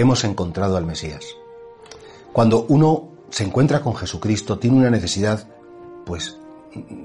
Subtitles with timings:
[0.00, 1.24] hemos encontrado al Mesías.
[2.32, 5.46] Cuando uno se encuentra con Jesucristo, tiene una necesidad,
[6.06, 6.38] pues,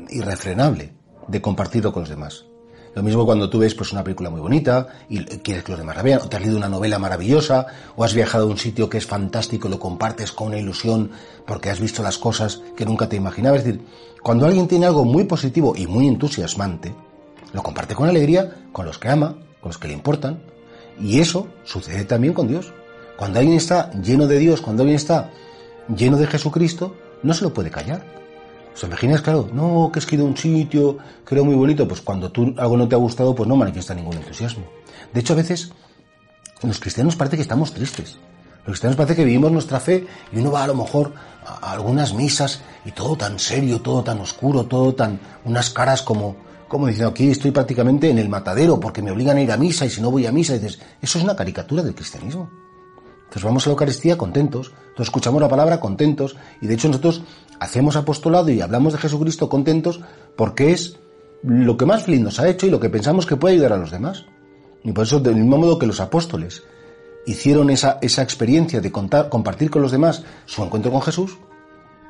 [0.10, 0.94] irrefrenable
[1.28, 2.46] de compartirlo con los demás.
[2.94, 5.98] Lo mismo cuando tú ves pues una película muy bonita y quieres que los demás
[5.98, 8.90] la vean, o te has leído una novela maravillosa, o has viajado a un sitio
[8.90, 11.12] que es fantástico y lo compartes con una ilusión
[11.46, 13.59] porque has visto las cosas que nunca te imaginabas.
[13.59, 13.86] Es decir,
[14.23, 16.96] cuando alguien tiene algo muy positivo y muy entusiasmante,
[17.52, 20.41] lo comparte con alegría con los que ama, con los que le importan,
[20.98, 22.72] y eso sucede también con Dios.
[23.18, 25.32] Cuando alguien está lleno de Dios, cuando alguien está
[25.96, 28.06] lleno de Jesucristo, no se lo puede callar.
[28.73, 29.50] ¿Os imaginas, claro?
[29.54, 32.54] No, que es que he ido a un sitio, creo muy bonito, pues cuando tú
[32.58, 34.66] algo no te ha gustado, pues no manifiesta ningún entusiasmo.
[35.14, 35.72] De hecho, a veces
[36.62, 38.18] los cristianos parece que estamos tristes.
[38.66, 41.14] Los cristianos parece que vivimos nuestra fe y uno va a lo mejor
[41.45, 46.44] a algunas misas y todo tan serio, todo tan oscuro, todo tan unas caras como
[46.67, 49.86] como diciendo aquí estoy prácticamente en el matadero porque me obligan a ir a misa
[49.86, 52.50] y si no voy a misa dices, eso es una caricatura del cristianismo.
[53.26, 57.22] Entonces vamos a la Eucaristía contentos, entonces escuchamos la palabra contentos y de hecho nosotros
[57.59, 60.00] hacemos apostolado y hablamos de Jesucristo contentos
[60.36, 60.98] porque es
[61.44, 63.78] lo que más feliz nos ha hecho y lo que pensamos que puede ayudar a
[63.78, 64.26] los demás.
[64.84, 66.64] Y por eso, del mismo modo que los apóstoles
[67.26, 71.38] hicieron esa, esa experiencia de contar, compartir con los demás su encuentro con Jesús,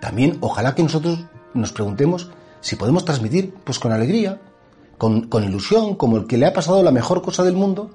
[0.02, 2.30] también ojalá que nosotros nos preguntemos
[2.62, 4.42] si podemos transmitir, pues con alegría,
[4.98, 7.90] con, con ilusión, como el que le ha pasado la mejor cosa del mundo,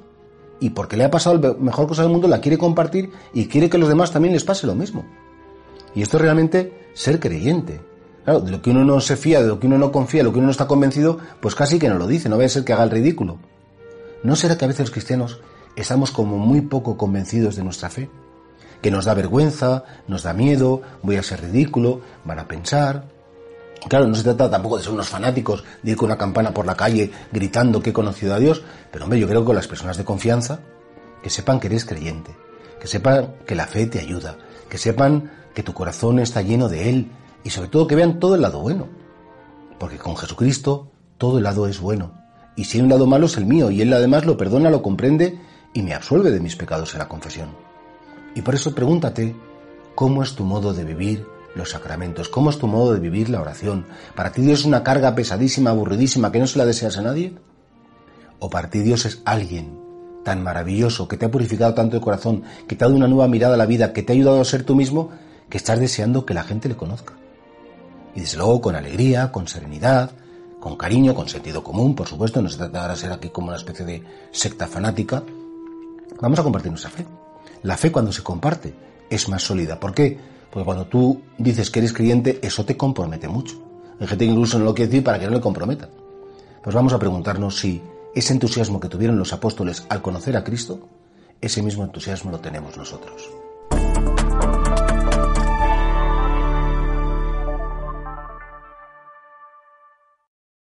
[0.60, 3.70] y porque le ha pasado la mejor cosa del mundo la quiere compartir y quiere
[3.70, 5.04] que los demás también les pase lo mismo.
[5.94, 7.80] Y esto es realmente ser creyente.
[8.24, 10.24] Claro, de lo que uno no se fía, de lo que uno no confía, de
[10.24, 12.50] lo que uno no está convencido, pues casi que no lo dice, no vaya a
[12.50, 13.38] ser que haga el ridículo.
[14.22, 15.40] ¿No será que a veces los cristianos
[15.76, 18.10] estamos como muy poco convencidos de nuestra fe?
[18.82, 23.04] Que nos da vergüenza, nos da miedo, voy a ser ridículo, van a pensar.
[23.88, 26.66] Claro, no se trata tampoco de ser unos fanáticos, de ir con una campana por
[26.66, 29.96] la calle gritando que he conocido a Dios, pero hombre, yo creo que las personas
[29.96, 30.60] de confianza,
[31.22, 32.36] que sepan que eres creyente,
[32.78, 34.36] que sepan que la fe te ayuda,
[34.68, 37.10] que sepan que tu corazón está lleno de Él
[37.42, 38.88] y sobre todo que vean todo el lado bueno.
[39.78, 42.12] Porque con Jesucristo todo el lado es bueno.
[42.56, 44.82] Y si hay un lado malo es el mío y Él además lo perdona, lo
[44.82, 45.40] comprende
[45.72, 47.50] y me absuelve de mis pecados en la confesión.
[48.34, 49.34] Y por eso pregúntate,
[49.94, 52.28] ¿cómo es tu modo de vivir los sacramentos?
[52.28, 53.86] ¿Cómo es tu modo de vivir la oración?
[54.14, 57.34] ¿Para ti Dios es una carga pesadísima, aburridísima, que no se la deseas a nadie?
[58.38, 59.78] ¿O para ti Dios es alguien
[60.24, 63.28] tan maravilloso, que te ha purificado tanto el corazón, que te ha dado una nueva
[63.28, 65.10] mirada a la vida, que te ha ayudado a ser tú mismo,
[65.48, 67.14] que estás deseando que la gente le conozca?
[68.14, 70.10] Y desde luego con alegría, con serenidad,
[70.60, 73.56] con cariño, con sentido común, por supuesto, no se trata de ser aquí como una
[73.56, 75.22] especie de secta fanática,
[76.20, 77.06] vamos a compartir nuestra fe.
[77.62, 78.74] La fe cuando se comparte
[79.08, 79.80] es más sólida.
[79.80, 80.18] ¿Por qué?
[80.50, 83.56] Porque cuando tú dices que eres creyente, eso te compromete mucho.
[84.00, 85.88] Hay gente que incluso no lo quiere decir para que no le comprometa.
[86.62, 87.82] Pues vamos a preguntarnos si
[88.14, 90.88] ese entusiasmo que tuvieron los apóstoles al conocer a Cristo,
[91.40, 93.30] ese mismo entusiasmo lo tenemos nosotros.